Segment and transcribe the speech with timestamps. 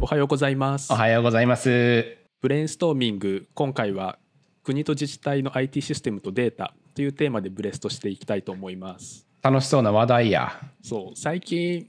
[0.00, 0.92] おはようございます。
[0.92, 2.18] おはようございます。
[2.42, 3.48] ブレインストーミング。
[3.54, 4.18] 今回は
[4.62, 9.26] 国と自治体の IT システムとデータというテーマでブレストしていきたいと思います。
[9.42, 10.60] 楽しそうな話題や。
[10.82, 11.16] そう。
[11.16, 11.88] 最近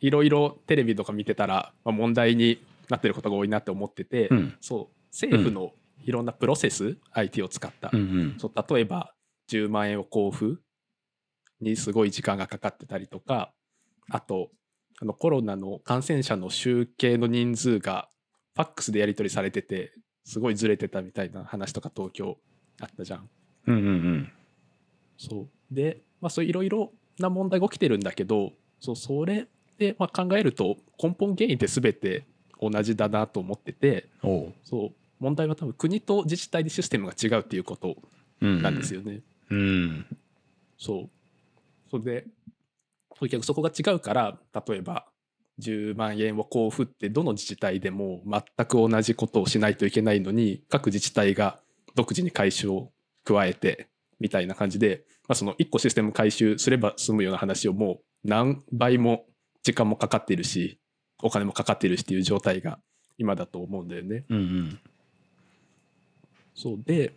[0.00, 4.54] いろいろテレビとか見てたら、まあ、問題になってることが多いなって思ってて、うん。
[4.62, 4.96] そう。
[5.12, 5.72] 政府の
[6.04, 8.34] いろんなプロセス、IT を使った、うんうん。
[8.38, 8.74] そう。
[8.74, 9.12] 例えば
[9.50, 10.62] 10万円を交付
[11.60, 13.52] にすごい時間がかかってたりとか
[14.10, 14.50] あと
[15.00, 18.08] あのコロナの感染者の集計の人数が
[18.54, 19.92] ファックスでやり取りされてて
[20.24, 22.36] すごいずれてたみたいな話とか東京
[22.80, 23.28] あったじゃん。
[23.66, 24.32] うんうんうん。
[25.16, 29.46] そうで、まあ、そういろいろな問題が起きてるんだけどそうそれ
[29.78, 32.24] で、まあ、考えると根本原因って全て
[32.60, 34.08] 同じだなと思ってて。
[34.64, 37.96] そう問題は多分国と自治体でシステムが違うっていうこと
[38.40, 39.20] うんなんですよね。
[39.50, 40.06] うん。
[40.76, 41.10] そう。
[41.90, 42.26] それで、
[43.26, 45.06] 結局そこが違うから、例えば
[45.60, 51.60] 10万円を交付ってどの自治体でも全く同じことをしないといけないのに、各自治体が
[51.94, 52.92] 独自に回収を
[53.24, 53.88] 加えて、
[54.20, 59.26] みたいな感じで、まあ、その1個システム回収すれば済むような話をもう何倍も
[59.62, 60.80] 時間もかかっているし、
[61.22, 62.78] お金もかかっているしっていう状態が
[63.16, 64.24] 今だと思うんだよね。
[64.28, 64.80] うんうん。
[66.54, 67.12] そうで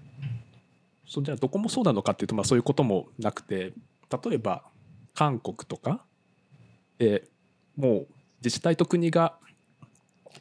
[1.07, 3.73] そうじゃあどこもそうなのかっていうと、まあ、そういうこともなくて
[4.23, 4.63] 例えば
[5.13, 6.05] 韓国とか
[6.97, 7.23] で
[7.75, 8.07] もう
[8.43, 9.37] 自治体と国が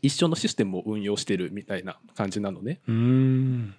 [0.03, 2.81] 一緒のシステムを運用してるみたいな感じなのね。
[2.87, 3.75] うん。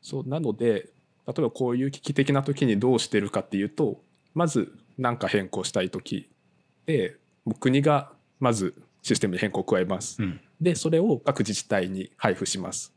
[0.00, 0.88] そうなので
[1.26, 4.00] 例えばこういう危機的な時にどうしてるかっていうと
[4.34, 6.28] まず何か変更したい時
[6.86, 7.16] で
[7.60, 10.22] 国がまずシステムに変更を加えます。
[10.22, 10.40] うん。
[10.60, 12.92] でそれを各自治体に配布します。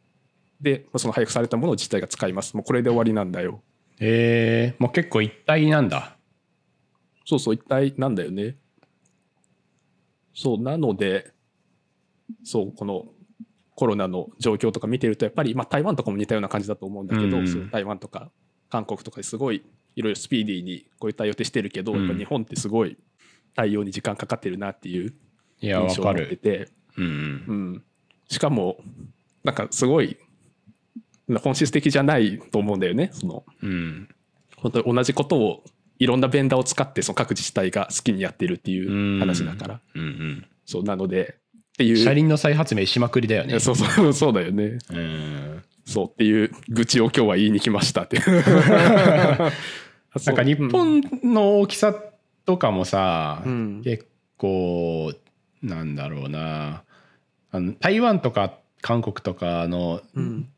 [0.62, 2.56] でその配布されたものを自治体が使います。
[2.56, 3.62] もうこれで終わりなんだよ。
[4.00, 6.15] えー、もう結構一体なんだ。
[7.26, 8.58] そうそう一体なんだよね。
[10.34, 11.32] そうなので
[12.44, 13.06] そうこの
[13.76, 18.32] コロナの状況とか見てるとやっぱり、まあ、台湾とかも似たような感じだと思うんだけど、うんそう台湾とか
[18.70, 19.64] 韓国とかですごい
[19.96, 22.98] いろいろスピーディーにこういう対応ってしてるけど、うんやっぱ日本ってすごい
[23.56, 25.14] 対応に時間かかってるなっていう
[25.62, 26.38] 印象を持ってる。
[26.38, 26.70] て。
[26.98, 27.84] うんうん、
[28.30, 28.78] しかも
[29.44, 30.18] なんかすごい
[31.44, 33.70] 本質的じゃないと思うんだよねそのうん。
[33.70, 34.10] うん。
[34.58, 35.64] 本当に同じことを
[36.00, 39.80] いろんなベンダーを使ってその各自治体が好きにやってるっていう話だから。
[39.96, 40.46] うん。
[40.66, 41.38] そうなので
[41.74, 41.98] っていう。
[41.98, 42.02] ん。
[42.02, 43.60] う車輪の再発明しまくりだよね。
[43.60, 44.80] そうそうそうだよね。
[44.90, 45.64] うん。
[45.86, 48.20] そうっていう愚痴を今日は言いに来ましたって。
[50.26, 51.96] なんか日本の大きさ
[52.46, 53.82] とかもさ、うん。
[53.84, 54.08] 結
[54.38, 55.14] 構
[55.62, 56.84] なんだろうな。
[57.52, 60.50] あの台湾とか韓国とかのうん。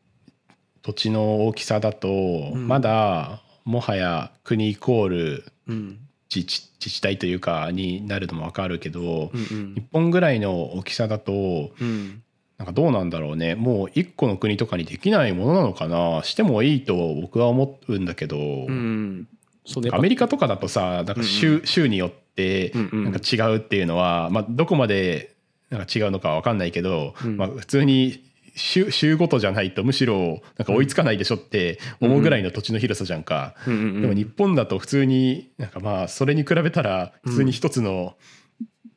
[0.82, 2.08] 土地の大きさだと、
[2.56, 2.68] ん。
[2.68, 6.00] まだもはや国イコールうん。
[6.34, 12.22] 自治自治体というかになるのも分かるけど、うん日本ぐらいの大きさだとうん。
[12.58, 13.54] なんかどうなんだろうね。
[13.56, 16.24] もう一個の国とかにできないものなのかな。
[16.24, 19.28] してもいいと僕は思うんだけど、うん。
[19.92, 23.04] アメリカとかだとさなんか州,、州によってうんうん。
[23.06, 25.36] なんか違うっていうのは、まあ、どこまで
[25.70, 27.38] なんか違うのかわかんないけど、うん。
[27.38, 28.27] まあ、普通に
[28.58, 33.56] 州州ごとじゃないとむしろなんか追いつかないでしょって思うぐらいの土地の広さじゃんか。
[33.68, 38.16] うんうんうんでも日本だと普通になんかまあそれに比べたら普通に一つの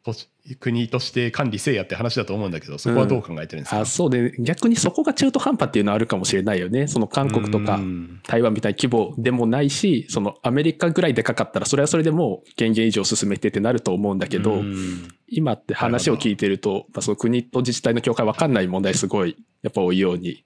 [0.03, 0.29] 土地
[0.59, 6.89] 国として管理せえやって話だと思うんだけどそこはどう考えてるんですか、あそうで逆にそこが中途半端っていうのはあるかもしれないよね。
[6.89, 8.21] その韓国とかうん。
[8.27, 20.45] 台湾みたいな規模でもないしそのアメリカぐらいでかかったらそれはそれでもう権限以上進めてってなると思うんだけど、うん今って話を聞いてるとやっぱその国と自治体の境界分かんない問題すごいやっぱ多いように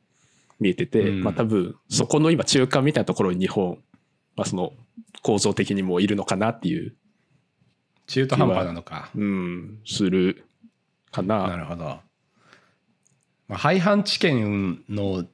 [0.60, 3.78] 見えてて、うんまあ多分そこの今中間みたいなところに日本、
[4.36, 4.72] まあ、その
[5.22, 6.94] 構造的にもいるのかなっていう、
[8.06, 9.10] 中途半端なのか。
[9.14, 10.44] うん、する
[11.10, 11.48] かな。
[11.48, 11.84] なるほど。
[11.84, 15.24] まあ、廃藩置県のを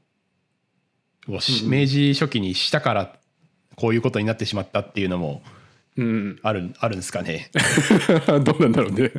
[1.29, 3.17] 明治初期にしたから
[3.77, 5.60] こういうことになってしまったっていうのもうん、
[6.43, 7.51] あるあるんですかね。
[8.45, 9.11] どうなんだろうね。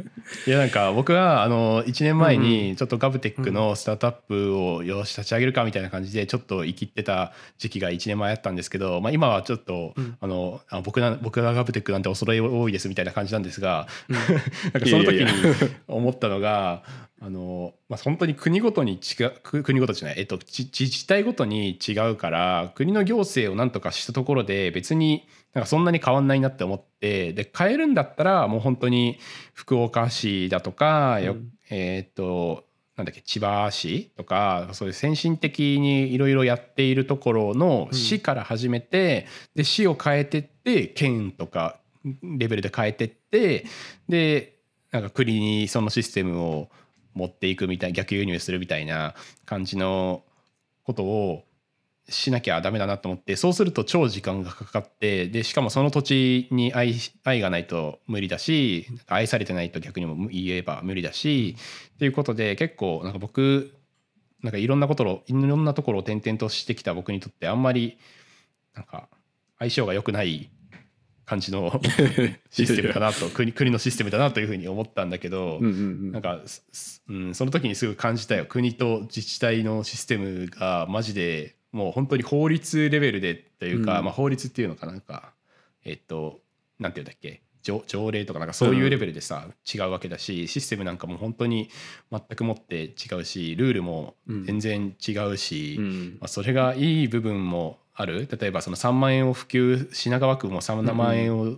[0.46, 10.18] いやなんか僕はあの1年前にちょっとガブテックのスタートアップをよし立ち上げるかみたいな感じでちょっと生きってた時期が1年前あったんですけど、まあ、今はちょっと、うん。
[10.19, 14.16] あのあ僕な僕がガブテックなんて恐れ多いですみたいな感じなんですが、うん。
[14.74, 15.27] なんかその時に
[15.88, 16.84] 思ったのが
[17.23, 29.19] あの、まあ、本当に国ごとに違うく国ごとじゃない、えっと、自自治体ごとに違うから国の行政をなんとかしたところで別になんかそんなに変わんないなって思ってで変えるんだったらもう本当に
[29.53, 31.51] 福岡市だとか、ようん。
[31.69, 32.65] えっと
[32.97, 37.97] なんだっけ千葉市とかそういう先進的にいろいろやっているところのうん。
[37.97, 41.77] 市から始めて、で市を変えてって県とか
[42.24, 43.65] レベルで変えてって
[44.09, 44.57] で
[44.91, 46.69] なんか国にそのシステムを
[47.13, 49.16] 持っていくみたい逆輸入するみたいな
[49.46, 50.24] 感じの
[50.84, 51.44] ことを
[52.10, 61.56] しなきゃダメだなと思ってそうすると超時間がかかってでしかもその土地に愛愛がないと無理だし愛されてないと逆にも言えば無理だし
[61.96, 63.74] っていうことで結構なんか僕
[64.42, 67.98] なんかいろんなこといろんなところを転々としてきた僕にとってあんまり
[68.75, 69.08] なんか
[69.60, 70.50] 相性が良くない
[71.31, 71.80] 感じの
[72.50, 75.74] システムだなと国国のシステムだなというふうに思ったんだけど、うんうんう
[76.07, 76.12] ん。
[76.12, 78.45] なんか、すうん、その時にすぐ感じたよ。
[78.45, 84.06] 国と自治体のシステムがマジでもう本当に法律レベルでというか、うん。
[84.06, 85.31] まあ、法律っていうのかななんか
[85.86, 86.42] えっと
[86.80, 87.42] なんていうんだっけ？
[87.63, 91.69] 条条例とかなんかそういうレベルでさ、違うわけだしシステムなんかも本当に
[92.12, 96.18] 全くもって違うしルールも全然違うし、うん。
[96.19, 98.27] まあ、それがいい部分もある？
[98.31, 101.57] 例えばその3万円を普及品川区も3万円を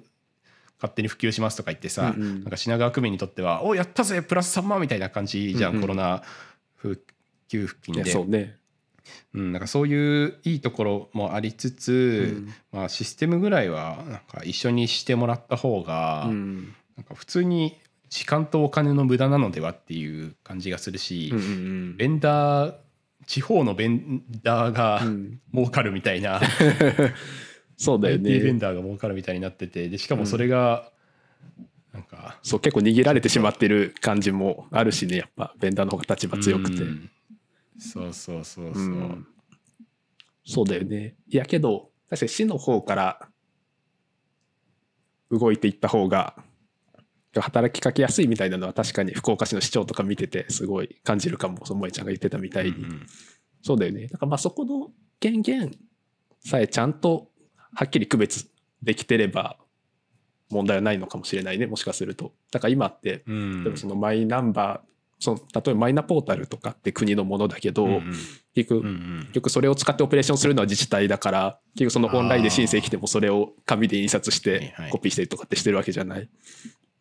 [0.81, 2.41] 勝手に普及しますとか言ってさ、うんうん。
[2.41, 6.23] なんか品川区民にとっては「おやったぜプラス3万」みたいな感じじゃん、うんうんコロナ
[6.75, 7.01] 普
[7.47, 8.11] 及付近で。
[8.11, 8.57] そうね、
[9.33, 12.53] うん、なんかそういういいところもありつつ、うん。
[12.71, 16.73] まあ、システムぐらいはなんか一緒にしてもらった方が、うん。
[16.97, 17.77] なんか普通に
[18.09, 21.97] 時間とお金の無駄なのではっていう感じがするし、うんうん。
[21.97, 22.75] ベンダー
[23.25, 25.41] 地方のベンダーがうん。
[25.53, 26.41] 儲かるみたいな、
[27.77, 29.89] そうだよ IT ベンねダーが儲かるみたいになってて。
[29.89, 30.91] でしかもそれが
[31.93, 35.17] なんかそう結構握られてしまってる感じもあるしね。
[35.17, 37.09] やっぱベンダーの方が立場強くて、うん。
[37.77, 39.27] そうそうそうそう、うん。
[40.45, 41.15] そうだよね。
[41.27, 43.29] いやけど確かに市の方から
[45.29, 46.35] 動いていった方が
[47.41, 53.05] 働きかけやすいみたいなのは確かに福岡市の市長とか見ててすごい感じるかもその萌ちゃんが言ってたみたいに、うん
[53.65, 54.07] そうだよね。
[54.07, 54.91] だからまあそこの
[55.21, 55.71] 権限
[56.45, 57.29] さえちゃんと
[57.73, 58.49] はっきり区別
[58.81, 59.57] できてれば
[60.49, 62.33] 問題はないのかもしれないねもしかすると。
[62.51, 63.73] だから今ってうん。
[63.75, 64.87] そのマイナンバー
[65.19, 68.13] その例えばマイナポータルとかって国のものだけど、うん
[68.53, 69.19] 結局、うんうん。
[69.21, 74.91] 結局それを使ってオペレーションするのは自治体だから結局そのオンラインで申請来てもそれを紙で印刷しはいてはい。
[74.91, 76.29] コピーしたりとかってしてるわけじゃない。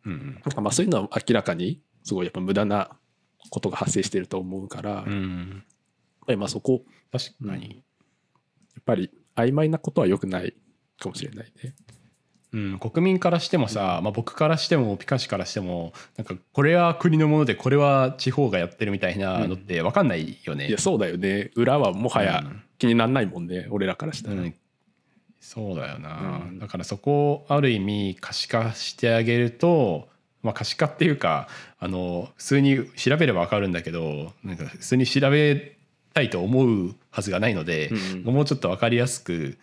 [0.05, 0.33] うんうん。
[0.33, 2.89] なんかまあそういうのは明らかにすごいやっぱ無駄な
[3.49, 5.63] ことが発生してると思うから、やっうん。
[6.25, 7.83] ぱりまあそこ確かに、
[8.75, 10.53] やっぱり曖昧なことは良くない
[10.99, 11.75] かもしれないね。
[12.53, 20.67] うん、国民からしてもさ、まあ、僕からしてもピカシからしてもなんかこれは国のものでこれは地方がやってるみたいなのって分かんないよね。
[20.67, 21.49] いやそうだよね。
[21.55, 22.61] 裏はもはやうん。
[22.77, 24.43] 気にならないもんね、俺らからしたら。
[25.43, 26.59] うん、そうだよな、うん。
[26.59, 30.07] だからそこをある意味可視化してあげると、
[30.41, 31.47] まあ、可視化っていうか
[31.79, 35.77] あの普通に調べれば分かるんだけどなんか普通に調べ
[36.13, 39.57] たいと思うはずがないので、うんもうちょっと分かりやすく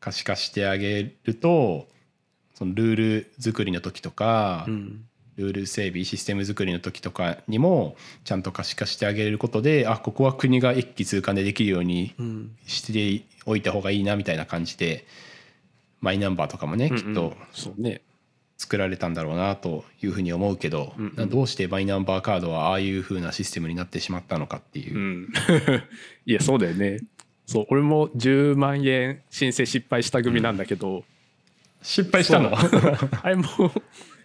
[0.00, 1.88] 可視化してあげると
[2.54, 5.04] そのルール作りの時とか、うん
[5.36, 12.56] ルール整備システム作りの時とかにもちゃんと可視化してあげることであここは国が一気通貫でできるようにうん。
[12.66, 15.06] しておいた方がいいなみたいな感じで
[16.00, 18.02] マイナンバーとかもね、きっとそうね。
[18.58, 21.28] 作られたんだろうなというふうに思うけど、うんうん。
[21.28, 24.94] どうしてマイナンバーカードはああいうふうなシステムになってしまったのかっていう。
[24.94, 24.98] う。
[24.98, 25.32] ん。
[26.24, 27.00] いやそうだよね。
[27.44, 31.04] そう俺も10万円申請失敗した組なんだけど、
[31.82, 32.52] 失敗したの？
[33.22, 33.44] あれも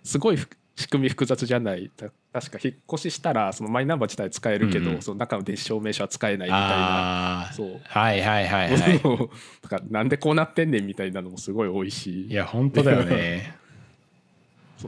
[0.04, 0.48] すごいふ
[0.82, 1.90] 仕組み複雑じゃない。
[1.96, 5.02] た確か引っ越ししたらそのマイナンバー自体使えるけど、うんうん。
[5.02, 7.50] その中の電子証明書は使えないみたいな。
[7.54, 7.82] そう。
[7.84, 9.00] はいはいはいはい。
[9.64, 12.28] だからなんでこうなってんねんみたいなのもすごい多いし。
[12.28, 13.56] いや本当 だよね。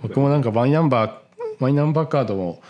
[0.01, 1.13] 僕もなんかマイナンバー
[1.59, 2.62] マイナンバーカードも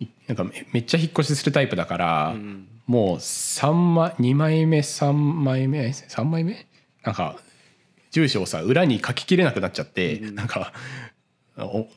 [0.00, 6.66] いなんかめめっちゃ引っ越しするタイプだから、うんもう3枚2枚目3枚目3枚目？
[7.02, 7.38] なんか
[8.10, 10.34] 住所をさ裏に書ききれなくなっちゃって、うん。
[10.34, 10.72] なんか
[11.56, 11.88] お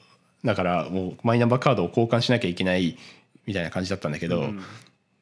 [0.43, 2.97] だからもうマイナンバーカードを交換しなきゃいけない
[3.45, 4.61] みたいな感じだったんだけど、うん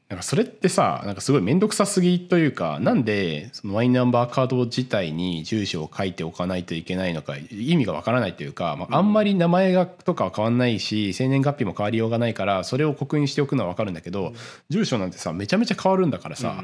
[0.07, 14.34] なんかそれってさなんかすごい面倒くさすぎというかなんでそのマイナンバーカード自体に住所を書いておかないといけないのか意味がわからないというか、まあ、あんまり名前がとかは変わんないし生年月日も変わりようがないからそれを刻印しておくのはわかるんだけど
[14.69, 16.63] 住所なんてさめちゃめちゃ変わるんだからさ、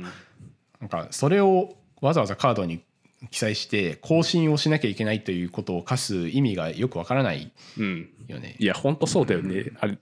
[0.80, 2.84] なんかそれをわざわざカードに
[3.30, 8.10] 記載して更新をしなきゃいけないということを課す意味がよくわからないうん。
[8.28, 8.66] よねい。
[8.66, 9.66] や本当そうだよね。
[9.80, 9.98] あれ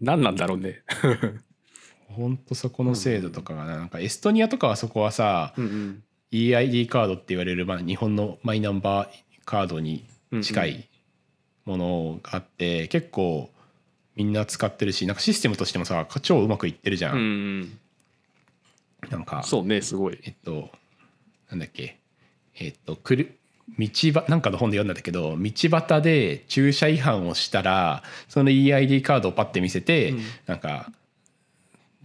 [0.00, 0.82] 何なんだろうね。
[2.08, 9.08] ほんとそこの制度とかがななんかエストニアとかはそこはさ、うん EID カードって言われる、まあ、日本のマイナンバー
[9.44, 10.04] カードに
[10.42, 10.88] 近い
[11.64, 13.48] ものがあって、結構
[14.16, 19.10] みんな使ってるしなんかシステムとしてもさ超うまくいってるじゃん、うんうん。
[19.10, 20.18] なんかそうねすごい。
[20.24, 20.70] えっと
[21.48, 21.96] なんだっけ？
[22.58, 23.38] えっとくる
[23.78, 30.20] 道ばなんかの本で読んだんだけど道端で駐車違反をしたらその EID カードをパッて見せて、うん。
[30.46, 30.90] なんか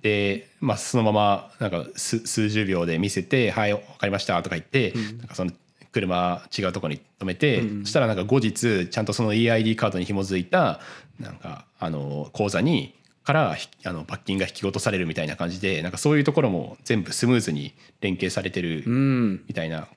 [0.01, 5.17] で、まあ、そのままなんか数数十秒で見せて「はい分かりました」とか言って、うん。
[5.19, 5.51] なんかその
[5.91, 7.83] 車違うところに止めて、うん。
[7.83, 10.79] そしたらなんか後日ちゃんとその EID カードに紐づいた
[11.19, 19.43] なんかあの口座にからひあの罰金が引き落とされるみたいな感じでなんかそういうところも全部スムーズに連携されてるうん。
[19.47, 19.87] みたいな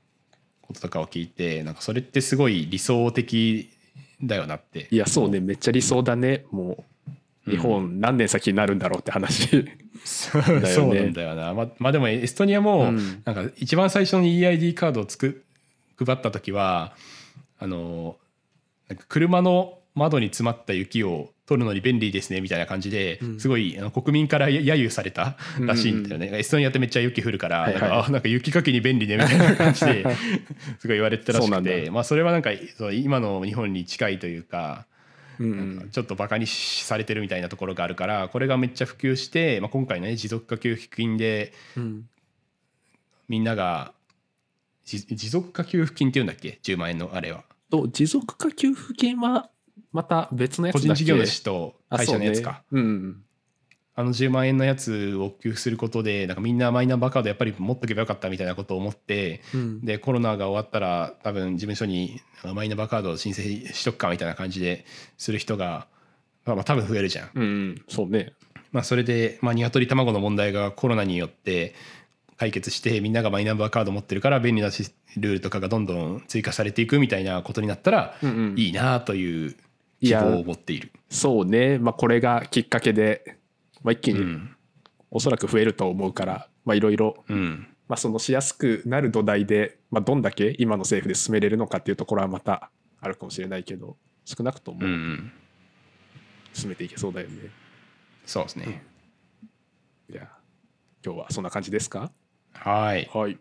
[0.66, 3.70] こととかを聞いてなんかそれってすごい理想的
[4.22, 4.88] だよなって。
[4.90, 5.40] いやそうね。
[5.40, 6.46] めっちゃ理想だね。
[6.50, 6.84] も
[7.46, 9.66] う日本何年先になるんだろうって話、
[10.04, 10.68] そうだよね。
[10.68, 11.52] そうなんだよな。
[11.52, 13.22] ままあでもエストニアもうん。
[13.24, 15.44] なんか一番最初に EID カードをつく
[15.98, 16.94] 配った時は
[17.58, 18.16] あの
[18.88, 23.40] なんか車の窓に詰まった雪を取るのに便利ですねみたいな感じでうん。
[23.40, 27.80] すごいあの国民から揶揄されたらしいんだよね、エストニアってめっちゃ雪降るから、はいはい。
[27.80, 30.04] なんかあなんか雪かきに便利ねみたいな感じで
[30.78, 34.86] すごい言われてたらしくてまあそれはなんかそう今の日本に近いというか
[35.38, 42.08] うんうなんかんちょっとバカにされてるみたいなところがあるからこれがめっちゃ普及して、まあ、今回のね持続化給付金でうん。
[43.28, 43.92] みんなが
[44.84, 47.44] じ持続化給付金っていうんだっけ？10万円のあれは。
[47.70, 49.48] と持続化給付金は
[49.92, 52.62] また別のやつだ個人事業主と会社のやつか。
[52.70, 53.24] うね、うん
[53.96, 59.84] あの10万円のやつを給付することでなんかみんなマイナンバーカードやっぱり持っとけばよかったみたいなことを思ってうん。
[59.84, 64.84] でコロナが終わったら多分事務所にマイナンバーカードを申請しとくかみたいな感じで
[65.16, 65.86] する人が、
[66.44, 67.30] まあ、まあ多分増えるじゃん。
[67.34, 67.84] うんうん。
[67.88, 68.32] そうね。
[68.72, 71.76] まあ、それで、まあ、鶏卵の問題がコロナによって
[72.36, 78.16] 解決してみんながマイナンバーカード持ってるから便利なシルールとかがどんどん追加されていくみたいなことになったら
[78.56, 79.56] いいなという
[80.08, 80.92] 希望を持っている。
[81.08, 83.38] そうねまあこれがきっかけで、
[83.82, 84.56] まあ、一気にうん
[85.10, 87.24] おそらく増えると思うからまあいろいろ
[87.96, 92.70] そのしやすくなる土台で、まあ、どんだけ今の政府で進めれるのかっていうところはまた
[93.00, 95.32] あるかもしれないけど少なくともうんうん
[96.52, 97.34] 進めていけそうだよね、
[98.26, 98.84] そうですね。
[100.08, 100.28] いや
[101.04, 102.12] 今日はそんな感じですか？
[102.52, 103.10] はい。
[103.12, 103.38] はい。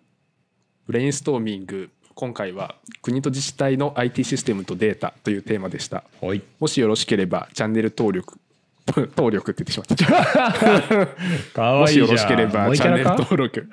[0.87, 6.03] ブレインストーミング、今回は国と自治体の IT システムとデータというテーマでした。
[6.21, 6.41] はい。
[6.59, 8.39] もしよろしければチャンネル登録、
[9.15, 11.07] 登録って言ってしまった。
[11.53, 13.67] かもしよろしければチャンネルと登録、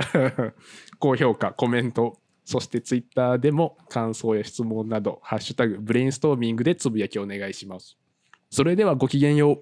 [0.98, 7.96] 高評価、コメント、そしてツイッターでも感想や質問など、ハッシュタグブレインストーミングでつぶやきお願いします。
[8.50, 9.58] それではごきげんよう。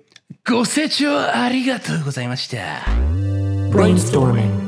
[0.50, 2.56] ご清聴ありがとうございました。
[3.70, 4.67] Brainstorming.